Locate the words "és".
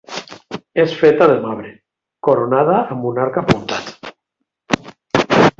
0.83-0.95